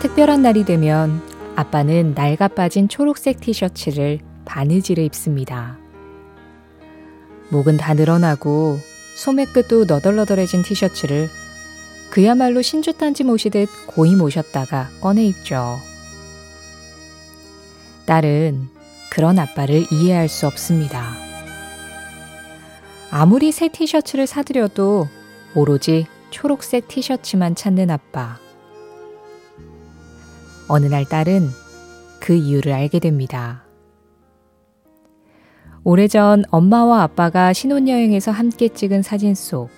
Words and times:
특별한 0.00 0.40
날이 0.40 0.64
되면 0.64 1.20
아빠는 1.56 2.14
낡아 2.14 2.48
빠진 2.48 2.88
초록색 2.88 3.38
티셔츠를 3.40 4.20
바느질해 4.46 5.04
입습니다. 5.04 5.76
목은 7.50 7.76
다 7.76 7.92
늘어나고 7.92 8.78
소매 9.14 9.44
끝도 9.44 9.84
너덜너덜해진 9.84 10.62
티셔츠를 10.62 11.28
그야말로 12.08 12.62
신주탄지 12.62 13.24
모시듯 13.24 13.68
고이 13.88 14.16
모셨다가 14.16 14.88
꺼내 15.02 15.26
입죠. 15.26 15.78
딸은 18.06 18.68
그런 19.10 19.38
아빠를 19.38 19.84
이해할 19.92 20.30
수 20.30 20.46
없습니다. 20.46 21.14
아무리 23.10 23.52
새 23.52 23.68
티셔츠를 23.68 24.26
사드려도 24.26 25.08
오로지 25.54 26.06
초록색 26.30 26.88
티셔츠만 26.88 27.54
찾는 27.54 27.90
아빠. 27.90 28.38
어느 30.70 30.86
날 30.86 31.04
딸은 31.04 31.50
그 32.20 32.32
이유를 32.32 32.72
알게 32.72 33.00
됩니다. 33.00 33.64
오래전 35.82 36.44
엄마와 36.50 37.02
아빠가 37.02 37.52
신혼여행에서 37.52 38.30
함께 38.30 38.68
찍은 38.68 39.02
사진 39.02 39.34
속 39.34 39.68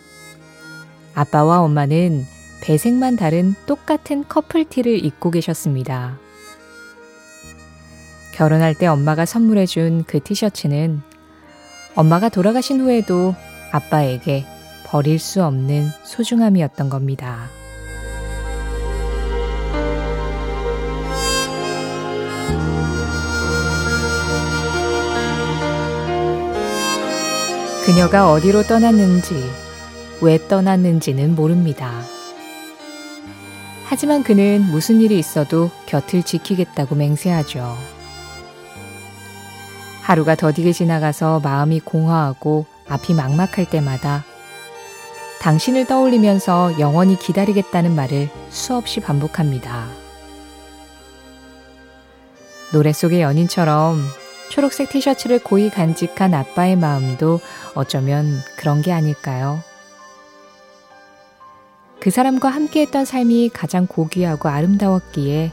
아빠와 1.15 1.61
엄마는 1.63 2.25
배색만 2.63 3.17
다른 3.17 3.55
똑같은 3.67 4.29
커플티를 4.29 5.03
입고 5.03 5.31
계셨습니다. 5.31 6.19
결혼할 8.35 8.75
때 8.75 8.87
엄마가 8.87 9.25
선물해준 9.25 10.05
그 10.07 10.21
티셔츠는 10.21 11.01
엄마가 11.95 12.29
돌아가신 12.29 12.83
후에도 12.83 13.35
아빠에게 13.71 14.45
버릴 14.85 15.19
수 15.19 15.43
없는 15.43 15.89
소중함이었던 16.05 16.91
겁니다. 16.91 17.49
그녀가 27.85 28.31
어디로 28.31 28.63
떠났는지, 28.63 29.35
왜 30.21 30.39
떠났는지는 30.47 31.35
모릅니다. 31.35 31.91
하지만 33.87 34.23
그는 34.23 34.63
무슨 34.71 35.01
일이 35.01 35.19
있어도 35.19 35.69
곁을 35.87 36.23
지키겠다고 36.23 36.95
맹세하죠. 36.95 37.77
하루가 40.03 40.37
더디게 40.37 40.73
지나가서 40.73 41.41
마음이 41.41 41.81
공허하고 41.81 42.67
앞이 42.89 43.15
막막할 43.15 43.69
때마다 43.69 44.25
당신을 45.41 45.87
떠올리면서 45.87 46.79
영원히 46.79 47.19
기다리겠다는 47.19 47.97
말을 47.97 48.31
수없이 48.49 49.01
반복합니다. 49.01 49.89
노래 52.73 52.93
속의 52.93 53.23
연인처럼 53.23 54.01
초록색 54.53 54.91
티셔츠를 54.91 55.43
고이 55.43 55.71
간직한 55.71 56.35
아빠의 56.35 56.77
마음도 56.77 57.41
어쩌면 57.75 58.39
그런 58.59 58.83
게 58.83 58.93
아닐까요? 58.93 59.61
그 61.99 62.11
사람과 62.11 62.51
함께했던 62.51 63.07
삶이 63.07 63.49
가장 63.49 63.87
고귀하고 63.87 64.51
아름다웠기에 64.51 65.53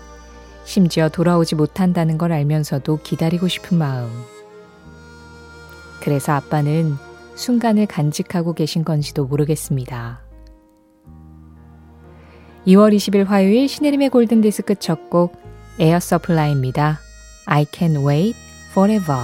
심지어 0.66 1.08
돌아오지 1.08 1.56
못한다는 1.56 2.18
걸 2.18 2.34
알면서도 2.34 3.00
기다리고 3.02 3.48
싶은 3.48 3.78
마음. 3.78 4.10
그래서 6.02 6.34
아빠는 6.34 6.96
순간을 7.36 7.86
간직하고 7.86 8.54
계신 8.54 8.84
건지도 8.84 9.24
모르겠습니다. 9.28 10.20
2월 12.68 12.94
20일 12.94 13.28
화요일 13.28 13.70
신혜림의 13.70 14.10
골든디스크 14.10 14.76
첫 14.76 15.10
곡 15.10 15.42
Air 15.80 16.02
Supply입니다. 16.02 17.00
I 17.46 17.66
can 17.72 18.06
wait 18.06 18.49
forever. 18.72 19.18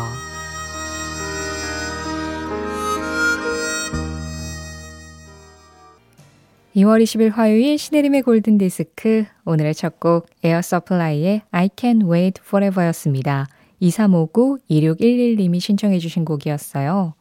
2월 6.76 7.02
20일 7.02 7.32
화요일 7.32 7.78
신혜림의 7.78 8.24
골든디스크 8.24 9.26
오늘의 9.46 9.76
첫 9.76 10.00
곡 10.00 10.28
Air 10.44 10.62
Supply의 10.62 11.44
I 11.52 11.70
can 11.78 12.02
wait 12.12 12.42
forever 12.46 12.86
였습니다. 12.88 13.48
2359-2611님이 13.82 15.60
신청해 15.60 16.00
주신 16.00 16.26
곡이었어요. 16.26 17.14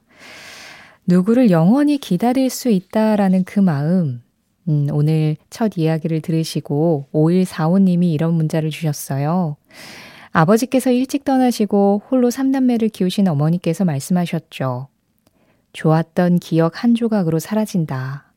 누구를 1.06 1.50
영원히 1.50 1.98
기다릴 1.98 2.50
수 2.50 2.68
있다라는 2.70 3.44
그 3.44 3.60
마음, 3.60 4.22
음, 4.68 4.88
오늘 4.90 5.36
첫 5.50 5.72
이야기를 5.76 6.20
들으시고 6.22 7.08
5145님이 7.12 8.12
이런 8.12 8.34
문자를 8.34 8.70
주셨어요. 8.70 9.56
아버지께서 10.34 10.90
일찍 10.90 11.24
떠나시고 11.24 12.02
홀로 12.10 12.28
3남매를 12.28 12.92
키우신 12.92 13.28
어머니께서 13.28 13.84
말씀하셨죠. 13.84 14.88
좋았던 15.72 16.40
기억 16.40 16.82
한 16.82 16.96
조각으로 16.96 17.38
사라진다. 17.38 18.32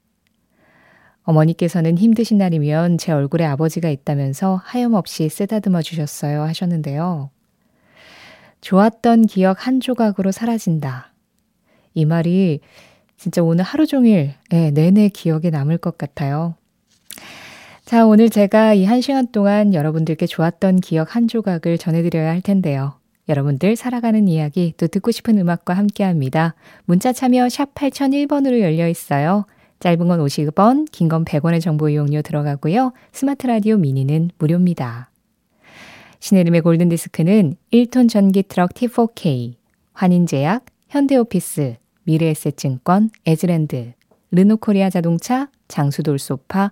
어머니께서는 1.23 1.97
힘드신 1.97 2.37
날이면 2.37 2.99
제 2.99 3.11
얼굴에 3.11 3.45
아버지가 3.45 3.89
있다면서 3.89 4.61
하염없이 4.63 5.27
쓰다듬어 5.27 5.81
주셨어요 5.81 6.43
하셨는데요. 6.43 7.31
좋았던 8.61 9.25
기억 9.25 9.65
한 9.65 9.79
조각으로 9.79 10.31
사라진다. 10.31 11.13
이 11.95 12.05
말이 12.05 12.59
진짜 13.17 13.41
오늘 13.41 13.63
하루 13.63 13.87
종일 13.87 14.35
네, 14.51 14.69
내내 14.69 15.09
기억에 15.09 15.49
남을 15.49 15.79
것 15.79 15.97
같아요. 15.97 16.53
자, 17.87 18.05
오늘 18.05 18.29
제가 18.29 18.73
이 18.73 18.83
한 18.83 18.99
시간 18.99 19.27
동안 19.31 19.73
여러분들께 19.73 20.25
좋았던 20.27 20.81
기억 20.81 21.15
한 21.15 21.29
조각을 21.29 21.77
전해드려야 21.77 22.29
할 22.29 22.41
텐데요. 22.41 22.99
여러분들 23.29 23.77
살아가는 23.77 24.27
이야기 24.27 24.73
또 24.75 24.87
듣고 24.87 25.11
싶은 25.11 25.37
음악과 25.37 25.73
함께 25.73 26.03
합니다. 26.03 26.53
문자 26.83 27.13
참여 27.13 27.47
샵 27.47 27.73
8001번으로 27.75 28.59
열려 28.59 28.89
있어요. 28.89 29.45
짧은 29.79 30.05
건 30.05 30.19
50원, 30.19 30.91
긴 30.91 31.07
건 31.07 31.23
100원의 31.23 31.61
정보 31.61 31.87
이용료 31.87 32.23
들어가고요. 32.23 32.91
스마트 33.13 33.47
라디오 33.47 33.77
미니는 33.77 34.31
무료입니다. 34.37 35.09
신혜림의 36.19 36.61
골든디스크는 36.61 37.55
1톤 37.71 38.09
전기 38.09 38.43
트럭 38.43 38.73
T4K, 38.73 39.53
환인제약, 39.93 40.65
현대오피스, 40.89 41.75
미래에셋증권, 42.03 43.11
에즈랜드, 43.25 43.93
르노코리아 44.31 44.89
자동차, 44.89 45.49
장수돌 45.69 46.19
소파, 46.19 46.71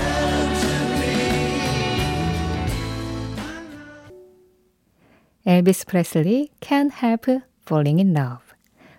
엘비스 5.45 5.85
프레슬리 5.87 6.49
Can't 6.59 6.91
Help 7.03 7.39
Falling 7.65 8.01
in 8.01 8.15
Love 8.15 8.43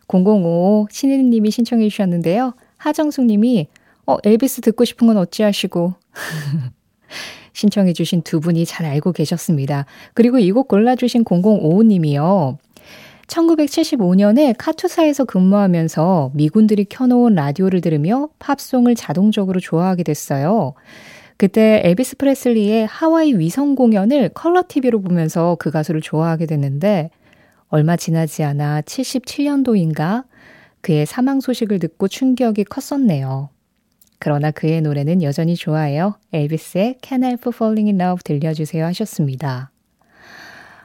005 0.09 0.89
신혜림님이 0.91 1.51
신청해 1.51 1.89
주셨는데요. 1.89 2.55
하정숙 2.77 3.27
님이 3.27 3.69
어, 4.07 4.17
엘비스 4.25 4.61
듣고 4.63 4.85
싶은 4.85 5.07
건 5.07 5.17
어찌하시고 5.17 5.95
신청해 7.53 7.93
주신 7.93 8.23
두 8.23 8.41
분이 8.41 8.65
잘 8.67 8.87
알고 8.87 9.13
계셨습니다. 9.13 9.87
그리고 10.15 10.39
이 10.39 10.51
곡 10.53 10.69
골라주신 10.69 11.25
0055님이요. 11.25 12.57
1975년에 13.27 14.55
카투사에서 14.59 15.25
근무하면서 15.25 16.33
미군들이 16.35 16.87
켜놓은 16.87 17.35
라디오를 17.35 17.81
들으며 17.81 18.29
팝송을 18.39 18.95
자동적으로 18.95 19.61
좋아하게 19.61 20.03
됐어요. 20.03 20.75
그때 21.43 21.81
엘비스 21.83 22.19
프레슬리의 22.19 22.87
하와이 22.87 23.37
위성 23.37 23.75
공연을 23.75 24.29
컬러 24.29 24.63
TV로 24.69 25.01
보면서 25.01 25.57
그 25.59 25.73
가수를 25.73 26.01
좋아하게 26.01 26.47
됐는데 26.47 27.11
얼마 27.67 27.97
지나지 27.97 28.45
않아 28.45 28.83
77년도인가 28.83 30.23
그의 30.83 31.05
사망 31.05 31.41
소식을 31.41 31.81
듣고 31.81 32.07
충격이 32.07 32.63
컸었네요. 32.67 33.49
그러나 34.21 34.53
그의 34.53 34.83
노래는 34.83 35.25
여전히 35.25 35.57
좋아해요. 35.57 36.15
엘비스의 36.33 36.99
Can 37.03 37.25
I 37.25 37.31
Help 37.31 37.51
Falling 37.53 37.91
in 37.91 38.01
Love 38.01 38.23
들려주세요 38.23 38.85
하셨습니다. 38.85 39.73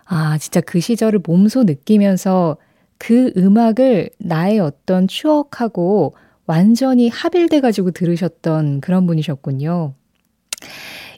아, 0.06 0.40
진짜 0.40 0.60
그 0.62 0.80
시절을 0.80 1.20
몸소 1.24 1.66
느끼면서 1.66 2.58
그 2.98 3.32
음악을 3.38 4.10
나의 4.18 4.58
어떤 4.58 5.08
추억하고 5.08 6.16
완전히 6.48 7.10
합일돼 7.10 7.62
가지고 7.62 7.92
들으셨던 7.92 8.82
그런 8.82 9.06
분이셨군요. 9.06 9.94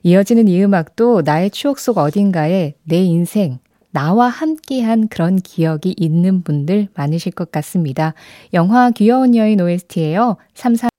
이어지는 0.03 0.47
이 0.47 0.63
음악도 0.63 1.21
나의 1.23 1.51
추억 1.51 1.79
속 1.79 1.97
어딘가에 1.97 2.73
내 2.83 2.97
인생, 2.97 3.59
나와 3.91 4.27
함께한 4.27 5.07
그런 5.07 5.37
기억이 5.37 5.95
있는 5.97 6.43
분들 6.43 6.89
많으실 6.95 7.31
것 7.31 7.51
같습니다. 7.51 8.13
영화 8.53 8.91
귀여운 8.91 9.35
여인 9.35 9.59
OST예요. 9.59 10.37
3 10.53 10.75
4 10.75 10.89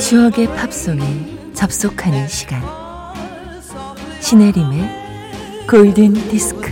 추억의 0.00 0.46
팝송에 0.48 1.02
접속하는 1.54 2.26
시간 2.28 2.60
신혜림의 4.20 5.02
골든 5.70 6.12
디스크 6.28 6.70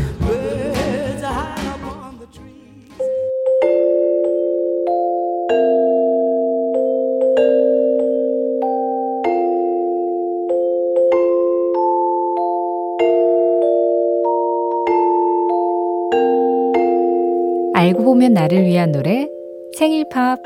알고 17.80 18.04
보면 18.04 18.34
나를 18.34 18.66
위한 18.66 18.92
노래 18.92 19.26
생일 19.74 20.04
팝 20.10 20.38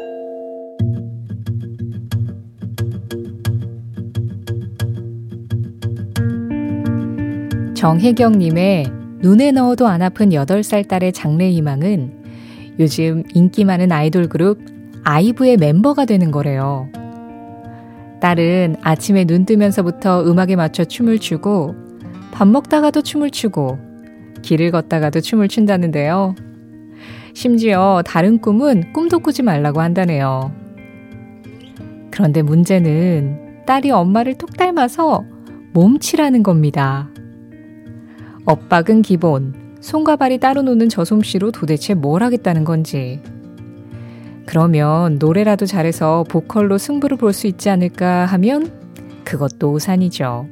정혜경님의 7.75 8.87
눈에 9.19 9.51
넣어도 9.51 9.89
안 9.89 10.01
아픈 10.03 10.29
8살 10.29 10.87
딸의 10.87 11.13
장래 11.13 11.51
희망은 11.51 12.13
요즘 12.79 13.25
인기 13.35 13.65
많은 13.65 13.91
아이돌 13.91 14.29
그룹 14.29 14.61
아이브의 15.03 15.57
멤버가 15.57 16.05
되는 16.05 16.31
거래요. 16.31 16.89
딸은 18.21 18.77
아침에 18.81 19.25
눈 19.25 19.45
뜨면서부터 19.45 20.25
음악에 20.25 20.55
맞춰 20.55 20.85
춤을 20.85 21.19
추고 21.19 21.75
밥 22.31 22.47
먹다가도 22.47 23.03
춤을 23.03 23.31
추고 23.31 23.77
길을 24.43 24.71
걷다가도 24.71 25.21
춤을 25.21 25.49
춘다는데요. 25.49 26.37
심지어 27.35 28.03
다른 28.07 28.39
꿈은 28.39 28.93
꿈도 28.93 29.19
꾸지 29.19 29.43
말라고 29.43 29.81
한다네요. 29.81 30.53
그런데 32.11 32.43
문제는 32.43 33.65
딸이 33.67 33.91
엄마를 33.91 34.39
톡 34.39 34.57
닮아서 34.57 35.25
몸치라는 35.73 36.43
겁니다. 36.45 37.11
엇박은 38.47 39.03
기본, 39.03 39.77
손과 39.81 40.17
발이 40.17 40.39
따로 40.39 40.63
노는 40.63 40.89
저 40.89 41.05
솜씨로 41.05 41.51
도대체 41.51 41.95
뭘 41.95 42.23
하겠다는 42.23 42.65
건지. 42.65 43.21
그러면 44.47 45.17
노래라도 45.19 45.67
잘해서 45.67 46.25
보컬로 46.29 46.79
승부를 46.79 47.17
볼 47.17 47.33
수 47.33 47.47
있지 47.49 47.69
않을까 47.69 48.27
하면 48.27 48.71
그것도 49.25 49.73
오산이죠. 49.73 50.47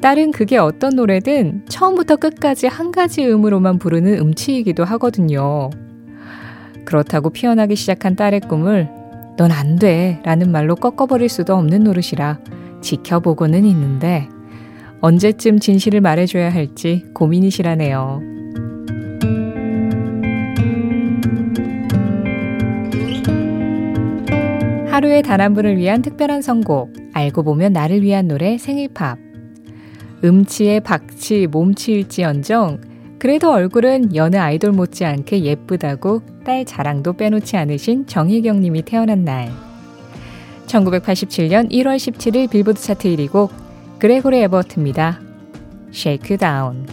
딸은 0.00 0.32
그게 0.32 0.56
어떤 0.56 0.96
노래든 0.96 1.66
처음부터 1.68 2.16
끝까지 2.16 2.66
한 2.66 2.90
가지 2.90 3.24
음으로만 3.26 3.78
부르는 3.78 4.18
음치이기도 4.18 4.84
하거든요. 4.84 5.70
그렇다고 6.86 7.30
피어나기 7.30 7.76
시작한 7.76 8.16
딸의 8.16 8.40
꿈을 8.40 8.88
넌 9.36 9.50
안 9.52 9.76
돼 9.78 10.20
라는 10.24 10.50
말로 10.50 10.74
꺾어버릴 10.74 11.28
수도 11.28 11.54
없는 11.54 11.84
노릇이라 11.84 12.38
지켜보고는 12.80 13.64
있는데 13.66 14.28
언제쯤 15.00 15.60
진실을 15.60 16.00
말해줘야 16.00 16.52
할지 16.52 17.04
고민이시라네요. 17.14 18.20
하루의 24.90 25.22
단 25.22 25.40
한 25.40 25.54
분을 25.54 25.76
위한 25.78 26.02
특별한 26.02 26.42
선곡, 26.42 26.92
알고 27.14 27.42
보면 27.42 27.72
나를 27.72 28.02
위한 28.02 28.28
노래 28.28 28.58
생일팝. 28.58 29.29
음치에 30.22 30.80
박치, 30.80 31.46
몸치일지언정, 31.46 32.80
그래도 33.18 33.52
얼굴은 33.52 34.14
여느 34.16 34.36
아이돌 34.36 34.72
못지않게 34.72 35.44
예쁘다고 35.44 36.22
딸 36.44 36.64
자랑도 36.64 37.14
빼놓지 37.14 37.56
않으신 37.56 38.06
정혜경 38.06 38.60
님이 38.60 38.82
태어난 38.82 39.24
날. 39.24 39.50
1987년 40.66 41.70
1월 41.70 41.96
17일 41.96 42.48
빌보드 42.48 42.80
차트 42.80 43.08
1위 43.08 43.30
곡 43.30 43.52
Gregory 43.98 44.38
Abbott입니다. 44.38 45.20
Shake 45.92 46.19
You 46.19 46.36
Down 46.38 46.86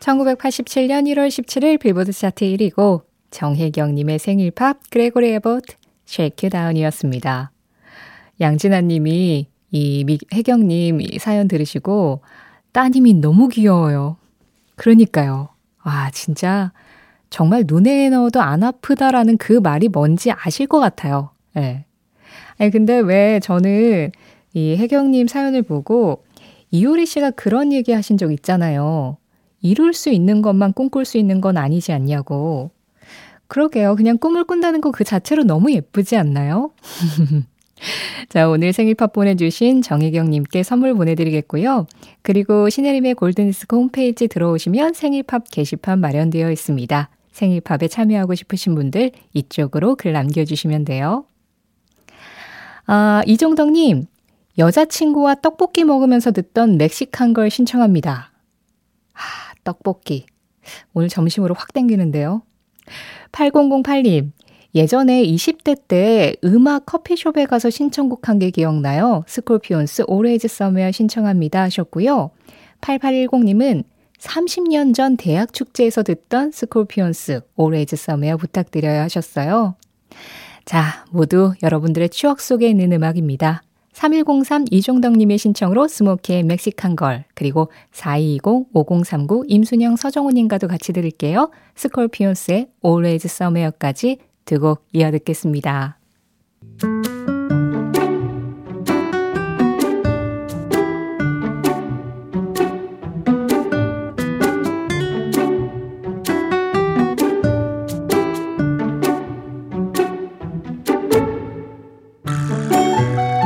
1987년 0.00 1.06
1월 1.06 1.28
17일 1.28 1.80
빌보드 1.80 2.12
차트 2.12 2.44
1위곡 2.44 3.04
정혜경님의 3.30 4.18
생일 4.18 4.50
팝 4.50 4.78
Gregory 4.90 5.30
Abbott 5.30 5.76
Shake 6.06 6.50
Down이었습니다. 6.50 7.53
양진아 8.40 8.82
님이 8.82 9.48
이 9.70 10.18
혜경 10.32 10.68
님 10.68 11.00
사연 11.18 11.48
들으시고 11.48 12.22
따님이 12.72 13.14
너무 13.14 13.48
귀여워요. 13.48 14.16
그러니까요. 14.76 15.48
와 15.84 16.10
진짜 16.10 16.72
정말 17.30 17.64
눈에 17.66 18.08
넣어도 18.10 18.40
안 18.40 18.62
아프다라는 18.62 19.38
그 19.38 19.54
말이 19.54 19.88
뭔지 19.88 20.30
아실 20.30 20.66
것 20.66 20.78
같아요. 20.80 21.30
예. 21.56 21.60
네. 21.60 21.84
아니, 22.58 22.70
근데 22.70 22.98
왜 22.98 23.40
저는 23.40 24.12
이 24.52 24.76
혜경님 24.76 25.26
사연을 25.26 25.62
보고 25.62 26.24
이효리 26.70 27.06
씨가 27.06 27.32
그런 27.32 27.72
얘기 27.72 27.92
하신 27.92 28.16
적 28.16 28.32
있잖아요. 28.32 29.16
이룰 29.60 29.94
수 29.94 30.10
있는 30.10 30.42
것만 30.42 30.72
꿈꿀 30.74 31.04
수 31.04 31.18
있는 31.18 31.40
건 31.40 31.56
아니지 31.56 31.92
않냐고. 31.92 32.70
그러게요. 33.48 33.96
그냥 33.96 34.18
꿈을 34.18 34.44
꾼다는 34.44 34.80
거 34.80 34.90
그 34.90 35.04
자체로 35.04 35.44
너무 35.44 35.72
예쁘지 35.72 36.16
않나요? 36.16 36.72
자, 38.28 38.48
오늘 38.48 38.72
생일 38.72 38.94
팝 38.94 39.12
보내주신 39.12 39.82
정혜경님께 39.82 40.62
선물 40.62 40.94
보내드리겠고요. 40.94 41.86
그리고 42.22 42.68
신혜림의 42.70 43.14
골든디스크 43.14 43.76
홈페이지 43.76 44.28
들어오시면 44.28 44.94
생일 44.94 45.22
팝 45.22 45.44
게시판 45.50 46.00
마련되어 46.00 46.50
있습니다. 46.50 47.10
생일 47.32 47.60
팝에 47.60 47.88
참여하고 47.88 48.34
싶으신 48.34 48.74
분들 48.74 49.10
이쪽으로 49.32 49.96
글 49.96 50.12
남겨주시면 50.12 50.84
돼요. 50.84 51.26
아, 52.86 53.22
이종덕님, 53.26 54.06
여자친구와 54.56 55.36
떡볶이 55.36 55.84
먹으면서 55.84 56.30
듣던 56.30 56.76
멕시칸 56.78 57.34
걸 57.34 57.50
신청합니다. 57.50 58.30
아, 59.14 59.18
떡볶이. 59.64 60.26
오늘 60.92 61.08
점심으로 61.08 61.54
확 61.54 61.72
땡기는데요. 61.72 62.42
8008님, 63.32 64.30
예전에 64.74 65.22
20대 65.24 65.78
때 65.86 66.34
음악 66.44 66.86
커피숍에 66.86 67.46
가서 67.46 67.70
신청곡 67.70 68.28
한 68.28 68.38
게 68.38 68.50
기억나요? 68.50 69.22
Scorpions 69.28 70.04
Always 70.08 70.48
Somewhere 70.48 70.90
신청합니다 70.90 71.62
하셨고요. 71.62 72.30
8810님은 72.80 73.84
30년 74.18 74.94
전 74.94 75.16
대학 75.16 75.52
축제에서 75.52 76.02
듣던 76.02 76.50
Scorpions 76.50 77.42
Always 77.56 77.94
Somewhere 77.96 78.36
부탁드려요 78.36 79.00
하셨어요. 79.02 79.76
자, 80.64 81.04
모두 81.10 81.52
여러분들의 81.62 82.08
추억 82.08 82.40
속에 82.40 82.68
있는 82.68 82.92
음악입니다. 82.92 83.62
3103 83.92 84.64
이종덕님의 84.72 85.38
신청으로 85.38 85.86
Smokie의 85.86 86.42
Mexican 86.42 86.96
Girl, 86.96 87.24
그리고 87.34 87.70
4220-5039 87.92 89.44
임순영 89.46 89.94
서정훈님과도 89.94 90.66
같이 90.66 90.92
들을게요. 90.92 91.50
Scorpions의 91.76 92.68
Always 92.84 93.26
Somewhere까지 93.26 94.18
두 94.44 94.58
곡 94.58 94.86
이어 94.92 95.10
듣겠습니다. 95.10 95.98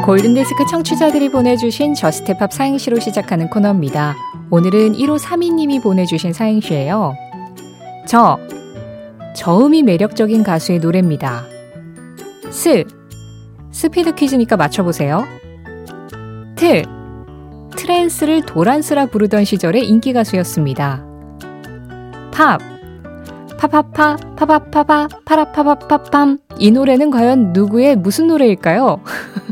골든디스크 0.09 0.65
청취자들이 0.65 1.29
보내주신 1.31 1.93
Just 1.93 2.26
Pop 2.26 2.51
사행시로 2.53 2.99
시작하는 2.99 3.51
코너입니다. 3.51 4.15
오늘은 4.51 4.95
1532님이 4.95 5.83
보내주신 5.83 6.33
사행시예요. 6.33 7.15
저, 8.07 8.39
저음이 9.39 9.85
매력적인 9.85 10.43
가수의 10.43 10.81
노래입니다. 10.81 11.45
스, 12.51 12.83
스피드 13.71 14.17
퀴즈니까 14.17 14.57
맞춰보세요. 14.57 15.25
트, 16.57 16.83
트랜스를 17.77 18.43
도란스라 18.43 19.07
부르던 19.07 19.45
시절의 19.45 19.87
인기 19.87 20.13
가수였습니다. 20.13 21.07
팝, 22.33 22.59
파파파, 23.57 24.17
파파파파, 24.35 25.07
파라파파파팜. 25.25 26.39
이 26.59 26.73
노래는 26.73 27.13
과연 27.13 27.53
누구의 27.53 27.95
무슨 27.95 28.27
노래일까요? 28.27 29.01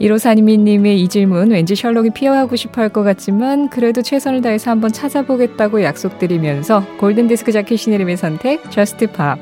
1532님의 0.00 0.96
이 0.98 1.08
질문 1.08 1.50
왠지 1.50 1.74
셜록이 1.74 2.10
피하고 2.10 2.54
싶어 2.56 2.82
할 2.82 2.88
것 2.88 3.02
같지만 3.02 3.68
그래도 3.68 4.00
최선을 4.00 4.40
다해서 4.40 4.70
한번 4.70 4.90
찾아보겠다고 4.92 5.82
약속드리면서 5.82 6.82
골든디스크 6.98 7.52
자켓 7.52 7.78
신혜림의 7.78 8.16
선택 8.16 8.70
Just 8.70 9.08
Pop 9.12 9.38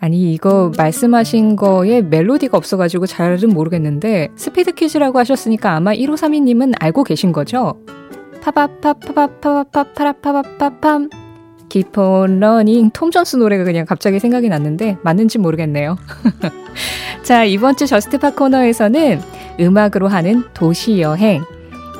아니 0.00 0.34
이거 0.34 0.70
말씀하신 0.76 1.56
거에 1.56 2.02
멜로디가 2.02 2.56
없어가지고 2.58 3.06
잘은 3.06 3.48
모르겠는데 3.50 4.28
스피드 4.34 4.72
퀴즈라고 4.72 5.20
하셨으니까 5.20 5.76
아마 5.76 5.94
1532님은 5.94 6.74
알고 6.80 7.04
계신 7.04 7.30
거죠? 7.30 7.78
파바파파바파파파파라파바파팜 8.42 11.21
Keep 11.72 12.16
on 12.16 12.38
Running 12.38 12.90
톰 12.90 13.10
존스 13.10 13.36
노래가 13.36 13.64
그냥 13.64 13.86
갑자기 13.86 14.18
생각이 14.18 14.50
났는데 14.50 14.98
맞는지 15.00 15.38
모르겠네요. 15.38 15.96
자 17.24 17.44
이번 17.44 17.76
주 17.76 17.86
Just 17.86 18.13
Pop 18.13 18.34
코너에서는 18.34 19.18
음악으로 19.58 20.08
하는 20.08 20.44
도시 20.52 21.00
여행 21.00 21.42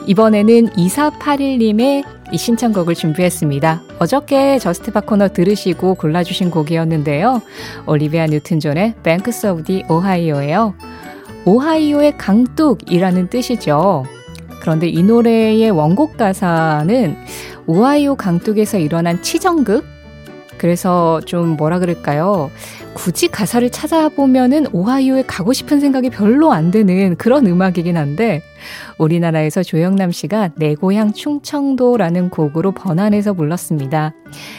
이번에는 0.07 0.73
2481님의 0.73 2.05
이 2.33 2.37
신청곡을 2.37 2.95
준비했습니다. 2.95 3.83
어저께 3.99 4.59
Just 4.59 4.83
Pop 4.83 5.01
코너 5.01 5.29
들으시고 5.29 5.95
골라주신 5.95 6.51
곡이었는데요. 6.51 7.41
올리비아 7.87 8.27
뉴튼 8.27 8.61
존의 8.61 8.93
Banks 9.03 9.47
of 9.47 9.65
the 9.65 9.85
Ohio예요. 9.89 10.75
오하이오의 11.47 12.19
강둑이라는 12.19 13.31
뜻이죠. 13.31 14.05
그런데 14.61 14.87
이 14.87 15.03
노래의 15.03 15.71
원곡 15.71 16.19
가사는 16.19 17.17
오하이오 17.73 18.17
강둑에서 18.17 18.77
일어난 18.77 19.23
치정극 19.23 19.87
그래서 20.59 21.23
좀 21.23 21.57
뭐라 21.57 21.79
그럴까요? 21.79 22.51
굳이 22.93 23.29
가사를 23.29 23.71
찾아보면은 23.71 24.67
오하이오에 24.73 25.23
가고 25.27 25.55
싶은 25.55 25.81
생각이 25.81 26.11
별로 26.11 26.53
안 26.53 26.71
드는 26.71 27.17
그런 27.17 27.47
음악이긴 27.47 27.97
한데 27.97 28.43
우리나라에서 28.99 29.63
조영남 29.63 30.13
씨가 30.13 30.51
내 30.57 30.75
고향 30.75 31.15
충청도라는 31.15 32.29
곡으로 32.29 32.73
번안해서 32.73 33.33
불렀습니다. 33.33 34.13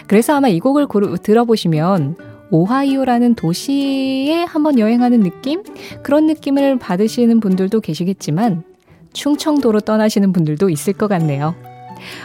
그래서 0.08 0.36
아마 0.36 0.48
이 0.48 0.60
곡을 0.60 0.88
고르, 0.88 1.16
들어보시면 1.18 2.16
오하이오라는 2.50 3.36
도시에 3.36 4.44
한번 4.44 4.80
여행하는 4.80 5.20
느낌? 5.20 5.62
그런 6.02 6.26
느낌을 6.26 6.80
받으시는 6.80 7.40
분들도 7.40 7.80
계시겠지만 7.80 8.64
충청도로 9.14 9.82
떠나시는 9.82 10.34
분들도 10.34 10.72
있을 10.72 10.94
것 10.94 11.08
같네요. 11.08 11.54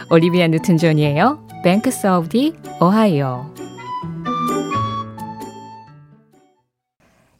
올리비아 0.09 0.47
뉴튼 0.47 0.77
존이에요. 0.77 1.47
Banks 1.63 2.07
of 2.07 2.29
the 2.29 2.53
Ohio. 2.81 3.45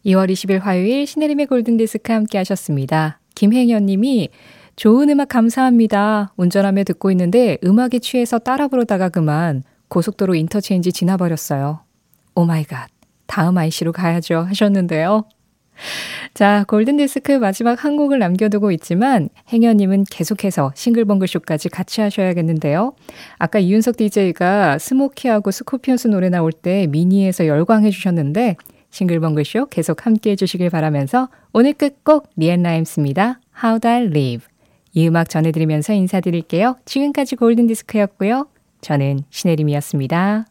2월 0.06 0.32
20일 0.32 0.60
화요일 0.60 1.06
신혜림의 1.06 1.48
골든디스크 1.48 2.12
함께 2.12 2.38
하셨습니다. 2.38 3.20
김혜연 3.36 3.86
님이 3.86 4.30
좋은 4.76 5.10
음악 5.10 5.30
감사합니다. 5.30 6.34
운전하며 6.38 6.86
듣고 6.86 7.12
있는데 7.12 7.58
음악에 7.64 8.00
취해서 8.00 8.40
따라 8.40 8.68
부르다가 8.68 9.10
그만 9.10 9.64
고속도로 9.90 10.36
인터체인지 10.36 10.94
지나버렸어요. 10.94 11.82
Oh 12.36 12.46
my 12.46 12.64
God. 12.64 12.90
다음 13.28 13.58
IC로 13.58 13.92
가야죠. 13.92 14.40
하셨는데요. 14.48 15.26
자, 16.34 16.66
골든디스크 16.68 17.34
마지막 17.34 17.84
한 17.84 17.98
곡을 17.98 18.20
남겨두고 18.20 18.72
있지만 18.72 19.30
행여님은 19.52 20.06
계속해서 20.10 20.72
싱글벙글쇼까지 20.76 21.70
같이 21.70 22.02
하셔야겠는데요. 22.02 22.94
아까 23.38 23.60
이윤석 23.60 23.98
DJ가 23.98 24.78
스모키하고 24.78 25.52
스코피언스 25.52 26.08
노래 26.08 26.30
나올 26.30 26.52
때 26.52 26.88
미니에서 26.88 27.48
열광해 27.48 27.90
주셨는데 27.92 28.56
싱글벙글쇼 28.92 29.68
계속 29.68 30.06
함께 30.06 30.32
해주시길 30.32 30.70
바라면서 30.70 31.30
오늘 31.54 31.74
끝곡 31.74 32.30
리앤 32.36 32.64
라임스입니다. 32.64 33.40
How 33.64 33.73
Do 33.73 33.80
I 33.84 34.06
Live 34.06 34.48
이 34.94 35.08
음악 35.08 35.30
전해드리면서 35.30 35.94
인사드릴게요. 35.94 36.78
지금까지 36.86 37.36
골든디스크였고요. 37.36 38.48
저는 38.82 39.20
신혜림이었습니다. 39.30 40.46